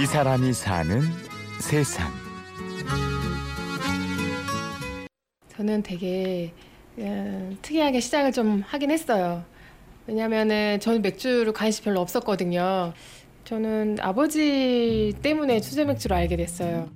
이 0.00 0.06
사람이 0.06 0.54
사는 0.54 1.02
세상. 1.60 2.10
저는 5.54 5.82
되게 5.82 6.54
음, 6.96 7.58
특이하게 7.60 8.00
시작을 8.00 8.32
좀 8.32 8.62
하긴 8.66 8.92
했어요. 8.92 9.44
왜냐면은 10.06 10.80
저는 10.80 11.02
맥주를 11.02 11.52
관심이 11.52 11.84
별로 11.84 12.00
없었거든요. 12.00 12.94
저는 13.44 13.98
아버지 14.00 15.12
때문에 15.20 15.60
수제 15.60 15.84
맥주를 15.84 16.16
알게 16.16 16.36
됐어요. 16.36 16.88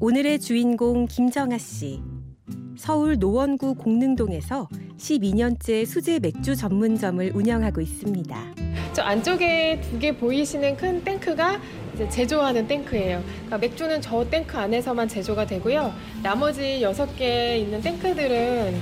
오늘의 0.00 0.40
주인공 0.40 1.04
김정아 1.04 1.58
씨. 1.58 2.00
서울 2.78 3.18
노원구 3.18 3.74
공릉동에서 3.74 4.70
12년째 4.96 5.84
수제 5.84 6.20
맥주 6.20 6.56
전문점을 6.56 7.32
운영하고 7.34 7.82
있습니다. 7.82 8.65
저 8.96 9.02
안쪽에 9.02 9.78
두 9.82 9.98
개 9.98 10.16
보이시는 10.16 10.74
큰 10.78 11.04
탱크가 11.04 11.60
제조하는 12.08 12.66
탱크예요. 12.66 13.22
그러니까 13.26 13.58
맥주는 13.58 14.00
저 14.00 14.24
탱크 14.30 14.56
안에서만 14.56 15.06
제조가 15.06 15.44
되고요. 15.44 15.92
나머지 16.22 16.80
여섯 16.80 17.14
개 17.14 17.58
있는 17.58 17.82
탱크들은 17.82 18.80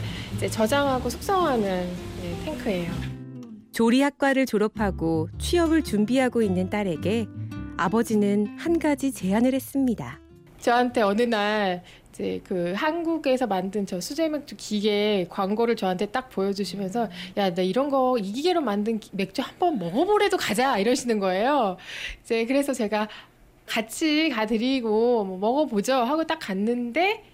저장하고 0.52 1.10
숙성하는 1.10 1.88
네, 2.22 2.44
탱크예요. 2.44 2.92
조리학과를 3.72 4.46
졸업하고 4.46 5.30
취업을 5.40 5.82
준비하고 5.82 6.42
있는 6.42 6.70
딸에게 6.70 7.26
아버지는 7.76 8.54
한 8.56 8.78
가지 8.78 9.10
제안을 9.10 9.52
했습니다. 9.52 10.20
저한테 10.60 11.02
어느 11.02 11.22
날 11.22 11.82
이제 12.14 12.40
그 12.44 12.72
한국에서 12.76 13.46
만든 13.48 13.86
저 13.86 14.00
수제 14.00 14.28
맥주 14.28 14.54
기계 14.56 15.26
광고를 15.28 15.74
저한테 15.76 16.06
딱 16.06 16.30
보여주시면서 16.30 17.08
야 17.36 17.50
나 17.54 17.62
이런 17.62 17.90
거 17.90 18.16
이 18.18 18.32
기계로 18.32 18.60
만든 18.60 19.00
맥주 19.12 19.42
한번 19.42 19.78
먹어보래도 19.78 20.36
가자 20.36 20.78
이러시는 20.78 21.18
거예요. 21.18 21.76
이제 22.22 22.44
그래서 22.46 22.72
제가 22.72 23.08
같이 23.66 24.28
가드리고 24.30 25.24
뭐 25.24 25.38
먹어보죠 25.38 25.94
하고 25.94 26.24
딱 26.24 26.38
갔는데 26.38 27.24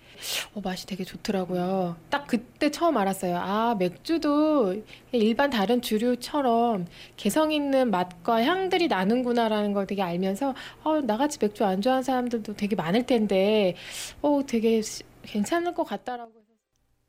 어, 0.54 0.60
맛이 0.60 0.86
되게 0.86 1.04
좋더라고요. 1.04 1.96
딱 2.10 2.26
그때 2.26 2.70
처음 2.70 2.96
알았어요. 2.96 3.36
아, 3.36 3.74
맥주도 3.78 4.82
일반 5.12 5.50
다른 5.50 5.80
주류처럼 5.82 6.86
개성 7.16 7.52
있는 7.52 7.90
맛과 7.90 8.42
향들이 8.44 8.88
나는구나라는 8.88 9.72
걸 9.72 9.86
되게 9.86 10.02
알면서 10.02 10.54
어, 10.84 11.00
나같이 11.00 11.38
맥주 11.41 11.64
안 11.64 11.80
좋아하는 11.82 12.02
사람들도 12.02 12.54
되게 12.54 12.76
많을 12.76 13.06
텐데 13.06 13.74
어, 14.22 14.41
되게 14.46 14.82
괜찮을 15.22 15.74
것 15.74 15.84
같다라고. 15.84 16.41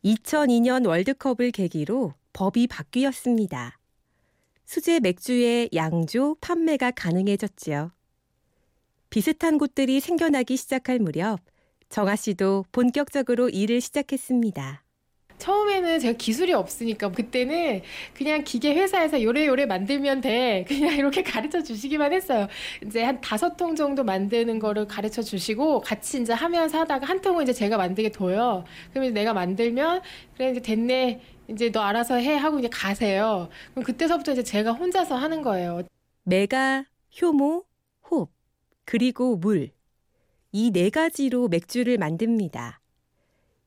2002년 0.04 0.88
월드컵을 0.88 1.52
계기로 1.52 2.14
법이 2.34 2.68
바뀌었습니다. 2.68 3.78
수제 4.66 5.00
맥주의 5.00 5.70
양조 5.76 6.38
판매가 6.42 6.92
가능해졌지요. 6.92 7.92
비슷한 9.10 9.58
곳들이 9.58 10.00
생겨나기 10.00 10.56
시작할 10.58 11.00
무렵 11.00 11.40
정아 11.92 12.16
씨도 12.16 12.66
본격적으로 12.72 13.50
일을 13.50 13.82
시작했습니다. 13.82 14.82
처음에는 15.38 16.00
제가 16.00 16.18
기술이 16.18 16.54
없으니까 16.54 17.12
그때는 17.12 17.82
그냥 18.14 18.44
기계 18.46 18.74
회사에서 18.76 19.22
요래 19.22 19.46
요래 19.46 19.66
만들면 19.66 20.22
돼. 20.22 20.64
그냥 20.70 20.96
이렇게 20.96 21.22
가르쳐 21.22 21.62
주시기만 21.62 22.14
했어요. 22.14 22.48
이제 22.86 23.04
한 23.04 23.20
다섯 23.20 23.58
통 23.58 23.76
정도 23.76 24.06
만드는 24.06 24.60
거를 24.60 24.88
가르쳐 24.88 25.22
주시고 25.22 25.82
같이 25.82 26.22
이제 26.22 26.32
하면서 26.32 26.80
하다가 26.80 27.06
한 27.08 27.20
통은 27.20 27.44
이제 27.44 27.52
제가 27.52 27.76
만들게 27.76 28.10
둬요. 28.12 28.64
그러면 28.92 29.14
내가 29.14 29.34
만들면 29.34 30.02
그래 30.38 30.52
이제 30.52 30.62
됐네. 30.62 31.20
이제 31.50 31.72
너 31.72 31.82
알아서 31.82 32.16
해 32.16 32.36
하고 32.36 32.60
이제 32.60 32.70
가세요. 32.70 33.50
그럼 33.72 33.84
그때서부터 33.84 34.32
이제 34.32 34.44
제가 34.44 34.72
혼자서 34.72 35.16
하는 35.16 35.42
거예요. 35.42 35.82
메가, 36.24 36.86
효모, 37.22 37.66
홉, 38.10 38.32
그리고 38.86 39.36
물. 39.36 39.72
이 40.54 40.72
네 40.72 40.90
가지로 40.90 41.48
맥주를 41.48 41.98
만듭니다. 41.98 42.82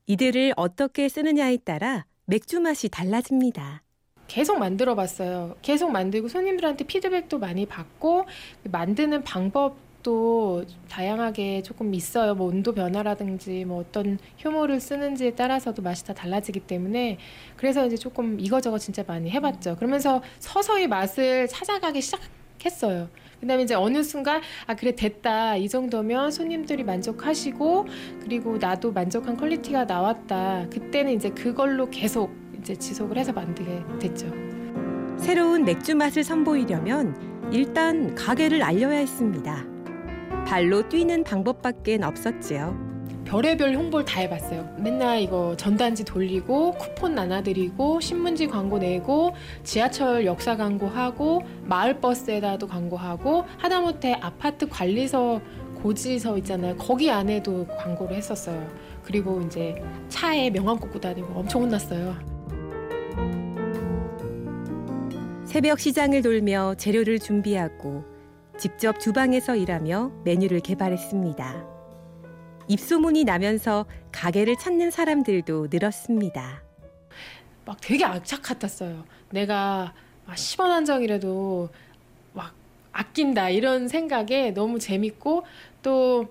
이들을 0.07 0.53
어떻게 0.55 1.09
쓰느냐에 1.09 1.57
따라 1.57 2.05
맥주 2.25 2.59
맛이 2.59 2.89
달라집니다. 2.89 3.81
계속 4.27 4.59
만들어 4.59 4.95
봤어요. 4.95 5.55
계속 5.61 5.91
만들고 5.91 6.27
손님들한테 6.27 6.83
피드백도 6.85 7.39
많이 7.39 7.65
받고 7.65 8.25
만드는 8.63 9.23
방법도 9.23 10.65
다양하게 10.89 11.63
조금 11.63 11.93
있어요. 11.95 12.35
뭐 12.35 12.47
온도 12.47 12.71
변화라든지 12.73 13.65
뭐 13.65 13.79
어떤 13.79 14.19
효모를 14.43 14.79
쓰는지에 14.79 15.35
따라서도 15.35 15.81
맛이 15.81 16.05
다 16.05 16.13
달라지기 16.13 16.61
때문에 16.61 17.17
그래서 17.55 17.85
이제 17.85 17.97
조금 17.97 18.39
이거저거 18.39 18.77
진짜 18.77 19.03
많이 19.07 19.29
해봤죠. 19.31 19.75
그러면서 19.77 20.21
서서히 20.39 20.87
맛을 20.87 21.47
찾아가기 21.47 22.01
시작 22.01 22.21
했어요. 22.65 23.09
그다음에 23.39 23.63
이제 23.63 23.75
어느 23.75 24.01
순간 24.01 24.41
아 24.65 24.75
그래 24.75 24.95
됐다 24.95 25.55
이 25.57 25.69
정도면 25.69 26.31
손님들이 26.31 26.83
만족하시고 26.83 27.85
그리고 28.21 28.57
나도 28.57 28.91
만족한 28.91 29.37
quality가 29.37 29.85
나왔다 29.85 30.67
그때는 30.71 31.13
이제 31.13 31.29
그걸로 31.29 31.89
계속 31.89 32.31
이제 32.59 32.75
지속을 32.75 33.17
해서 33.17 33.31
만들게 33.31 33.83
됐죠. 33.99 34.31
새로운 35.17 35.63
맥주 35.63 35.95
맛을 35.95 36.23
선보이려면 36.23 37.49
일단 37.51 38.15
가게를 38.15 38.63
알려야 38.63 38.97
했습니다. 38.97 39.65
발로 40.47 40.87
뛰는 40.89 41.23
방법밖엔 41.23 42.03
없었지요. 42.03 42.94
별의별 43.25 43.75
홍보를 43.75 44.05
다 44.05 44.21
해봤어요. 44.21 44.75
맨날 44.77 45.19
이거 45.19 45.55
전단지 45.57 46.05
돌리고 46.05 46.73
쿠폰 46.73 47.15
나눠드리고 47.15 47.99
신문지 47.99 48.47
광고 48.47 48.77
내고 48.77 49.33
지하철 49.63 50.25
역사 50.25 50.55
광고하고 50.55 51.41
마을버스에다도 51.63 52.67
광고하고 52.67 53.45
하다못해 53.57 54.13
아파트 54.21 54.69
관리서 54.69 55.41
고지서 55.81 56.37
있잖아요. 56.39 56.77
거기 56.77 57.11
안에도 57.11 57.67
광고를 57.77 58.15
했었어요. 58.15 58.67
그리고 59.03 59.41
이제 59.41 59.75
차에 60.09 60.49
명함 60.49 60.79
꽂고 60.79 60.99
다니고 60.99 61.33
엄청 61.33 61.63
혼났어요. 61.63 62.15
새벽 65.45 65.79
시장을 65.79 66.21
돌며 66.21 66.75
재료를 66.75 67.19
준비하고 67.19 68.03
직접 68.57 68.99
주방에서 68.99 69.55
일하며 69.55 70.11
메뉴를 70.23 70.59
개발했습니다. 70.59 71.74
입소문이 72.67 73.23
나면서 73.23 73.85
가게를 74.11 74.55
찾는 74.57 74.91
사람들도 74.91 75.67
늘었습니다. 75.71 76.63
막 77.65 77.77
되게 77.81 78.05
악착 78.05 78.41
같았어요. 78.43 79.05
내가 79.31 79.93
10원 80.27 80.69
한 80.69 80.85
장이라도 80.85 81.69
막 82.33 82.53
아낀다 82.91 83.49
이런 83.49 83.87
생각에 83.87 84.51
너무 84.51 84.79
재밌고 84.79 85.43
또 85.81 86.27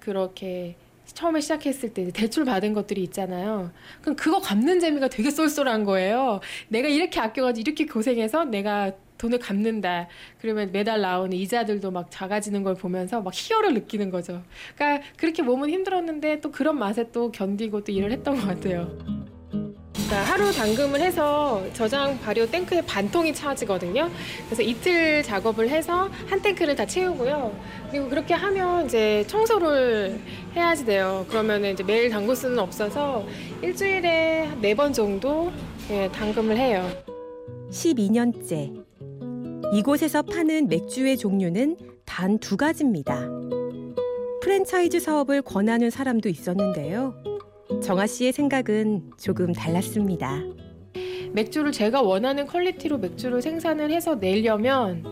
그렇게 0.00 0.76
처음에 1.06 1.40
시작했을 1.40 1.92
때 1.92 2.10
대출 2.12 2.44
받은 2.44 2.72
것들이 2.72 3.02
있잖아요. 3.04 3.72
그럼 4.00 4.16
그거 4.16 4.40
갚는 4.40 4.80
재미가 4.80 5.08
되게 5.08 5.30
쏠쏠한 5.30 5.84
거예요. 5.84 6.40
내가 6.68 6.88
이렇게 6.88 7.20
아껴가지고 7.20 7.60
이렇게 7.60 7.86
고생해서 7.86 8.44
내가 8.44 8.92
돈을 9.20 9.38
갚는다. 9.38 10.08
그러면 10.40 10.72
매달 10.72 11.02
나오는 11.02 11.32
이자들도 11.36 11.90
막 11.90 12.06
작아지는 12.10 12.62
걸 12.62 12.74
보면서 12.74 13.20
막 13.20 13.32
희열을 13.34 13.74
느끼는 13.74 14.10
거죠. 14.10 14.42
그러니까 14.74 15.06
그렇게 15.16 15.42
몸은 15.42 15.68
힘들었는데 15.68 16.40
또 16.40 16.50
그런 16.50 16.78
맛에 16.78 17.10
또 17.12 17.30
견디고 17.30 17.84
또 17.84 17.92
일을 17.92 18.10
했던 18.12 18.34
것 18.36 18.46
같아요. 18.46 18.96
그러니까 19.92 20.32
하루 20.32 20.50
당금을 20.52 21.00
해서 21.00 21.62
저장 21.74 22.18
발효 22.20 22.44
탱크에 22.46 22.82
반 22.82 23.08
통이 23.10 23.32
차지거든요. 23.34 24.10
그래서 24.46 24.62
이틀 24.62 25.22
작업을 25.22 25.68
해서 25.68 26.08
한 26.26 26.40
탱크를 26.40 26.74
다 26.74 26.84
채우고요. 26.86 27.54
그리고 27.90 28.08
그렇게 28.08 28.34
하면 28.34 28.86
이제 28.86 29.24
청소를 29.28 30.18
해야지 30.56 30.84
돼요. 30.86 31.26
그러면 31.28 31.64
이제 31.66 31.84
매일 31.84 32.08
담글 32.10 32.34
수는 32.34 32.58
없어서 32.58 33.24
일주일에 33.62 34.50
네 34.60 34.74
번 34.74 34.92
정도 34.92 35.52
예, 35.90 36.08
당금을 36.12 36.56
해요. 36.56 36.88
12년째 37.70 38.89
이곳에서 39.72 40.22
파는 40.22 40.68
맥주의 40.68 41.16
종류는 41.16 41.76
단 42.04 42.38
두 42.38 42.56
가지입니다. 42.56 43.28
프랜차이즈 44.42 44.98
사업을 45.00 45.42
권하는 45.42 45.90
사람도 45.90 46.28
있었는데요. 46.28 47.14
정아 47.82 48.06
씨의 48.06 48.32
생각은 48.32 49.10
조금 49.18 49.52
달랐습니다. 49.52 50.42
맥주를 51.32 51.70
제가 51.70 52.02
원하는 52.02 52.46
퀄리티로 52.46 52.98
맥주를 52.98 53.40
생산을 53.42 53.90
해서 53.92 54.18
내려면 54.18 55.04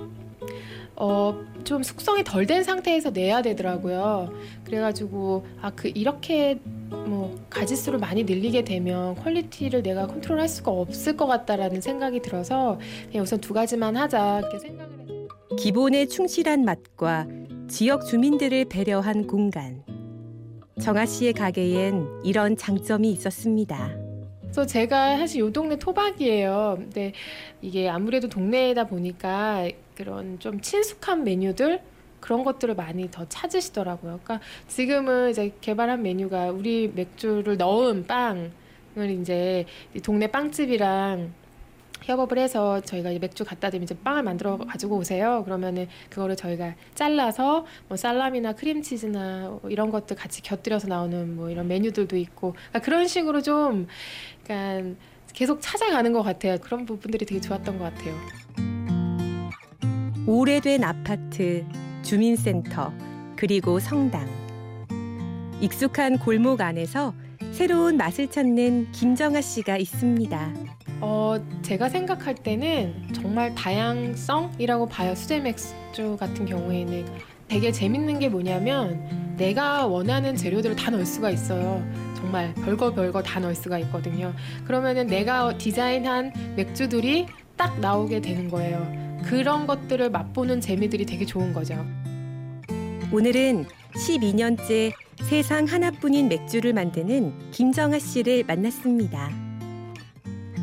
어, 0.96 1.38
좀 1.62 1.84
숙성이 1.84 2.24
덜 2.24 2.46
된 2.46 2.64
상태에서 2.64 3.10
내야 3.10 3.42
되더라고요. 3.42 4.32
그래가지고 4.64 5.46
아 5.62 5.70
그 5.70 5.88
이렇게 5.88 6.58
뭐 6.90 7.38
가지수를 7.50 7.98
많이 7.98 8.24
늘리게 8.24 8.64
되면 8.64 9.14
quality를 9.16 9.82
내가 9.82 10.06
컨트롤할 10.06 10.48
수가 10.48 10.70
없을 10.70 11.16
것 11.16 11.26
같다라는 11.26 11.80
생각이 11.80 12.20
들어서 12.20 12.78
그냥 13.10 13.24
우선 13.24 13.40
두 13.40 13.52
가지만 13.52 13.96
하자 13.96 14.40
이렇게 14.40 14.58
생각을 14.58 14.92
했어요. 15.00 15.28
기본에 15.58 16.06
충실한 16.06 16.64
맛과 16.64 17.26
지역 17.68 18.06
주민들을 18.06 18.66
배려한 18.66 19.26
공간. 19.26 19.82
정아 20.80 21.06
씨의 21.06 21.32
가게엔 21.32 22.22
이런 22.24 22.56
장점이 22.56 23.10
있었습니다. 23.12 23.96
그래서 24.42 24.64
제가 24.64 25.18
사실 25.18 25.40
요 25.40 25.52
동네 25.52 25.76
토박이에요. 25.76 26.76
근데 26.78 27.12
이게 27.60 27.88
아무래도 27.88 28.28
동네다 28.28 28.86
보니까 28.86 29.68
그런 29.94 30.38
좀 30.38 30.60
친숙한 30.60 31.24
메뉴들 31.24 31.80
그런 32.20 32.44
것들을 32.44 32.74
많이 32.74 33.10
더 33.10 33.26
찾으시더라고요. 33.28 34.20
그러니까 34.22 34.40
지금은 34.66 35.30
이제 35.30 35.54
개발한 35.60 36.02
메뉴가 36.02 36.50
우리 36.50 36.90
맥주를 36.94 37.56
넣은 37.56 38.06
빵을 38.06 38.50
이제 39.20 39.64
동네 40.02 40.26
빵집이랑 40.26 41.32
협업을 42.02 42.38
해서 42.38 42.80
저희가 42.80 43.10
맥주 43.18 43.44
갖다 43.44 43.70
드리면 43.70 43.84
이제 43.84 43.96
빵을 44.02 44.22
만들어 44.22 44.56
가지고 44.56 44.96
오세요. 44.98 45.42
그러면은 45.44 45.88
그거를 46.10 46.36
저희가 46.36 46.74
잘라서 46.94 47.66
뭐 47.88 47.96
살라미나 47.96 48.52
크림치즈나 48.54 49.48
뭐 49.48 49.70
이런 49.70 49.90
것들 49.90 50.16
같이 50.16 50.42
곁들여서 50.42 50.88
나오는 50.88 51.36
뭐 51.36 51.50
이런 51.50 51.68
메뉴들도 51.68 52.16
있고 52.16 52.52
그러니까 52.52 52.78
그런 52.80 53.08
식으로 53.08 53.42
좀 53.42 53.88
그러니까 54.44 54.96
계속 55.34 55.60
찾아가는 55.60 56.12
것 56.12 56.22
같아요. 56.22 56.56
그런 56.58 56.86
부분들이 56.86 57.26
되게 57.26 57.40
좋았던 57.40 57.78
것 57.78 57.92
같아요. 57.92 58.14
오래된 60.26 60.84
아파트, 60.84 61.64
주민센터, 62.08 62.90
그리고 63.36 63.78
성당. 63.78 64.26
익숙한 65.60 66.18
골목 66.18 66.62
안에서 66.62 67.12
새로운 67.52 67.98
맛을 67.98 68.30
찾는 68.30 68.92
김정아 68.92 69.42
씨가 69.42 69.76
있습니다. 69.76 70.54
어, 71.02 71.36
제가 71.60 71.90
생각할 71.90 72.34
때는 72.34 72.94
정말 73.12 73.54
다양성이라고 73.54 74.86
봐요. 74.86 75.14
수제 75.14 75.40
맥주 75.40 76.16
같은 76.18 76.46
경우에는 76.46 77.04
되게 77.46 77.70
재밌는 77.70 78.20
게 78.20 78.30
뭐냐면 78.30 79.36
내가 79.36 79.86
원하는 79.86 80.34
재료들을 80.34 80.76
다 80.76 80.90
넣을 80.90 81.04
수가 81.04 81.28
있어요. 81.28 81.86
정말 82.16 82.54
별거 82.54 82.94
별거 82.94 83.22
다 83.22 83.38
넣을 83.38 83.54
수가 83.54 83.78
있거든요. 83.80 84.32
그러면은 84.64 85.08
내가 85.08 85.58
디자인한 85.58 86.32
맥주들이 86.56 87.26
딱 87.58 87.78
나오게 87.80 88.22
되는 88.22 88.48
거예요. 88.48 89.08
그런 89.24 89.66
것들을 89.66 90.08
맛보는 90.10 90.62
재미들이 90.62 91.04
되게 91.04 91.26
좋은 91.26 91.52
거죠. 91.52 91.84
오늘은 93.10 93.64
12년째 93.94 94.92
세상 95.22 95.64
하나뿐인 95.64 96.28
맥주를 96.28 96.74
만드는 96.74 97.50
김정아 97.52 97.98
씨를 97.98 98.44
만났습니다. 98.44 99.30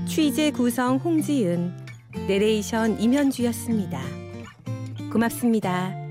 취재 0.07 0.51
구성 0.51 0.97
홍지은, 0.97 1.75
내레이션 2.27 3.01
임현주였습니다. 3.01 3.99
고맙습니다. 5.11 6.04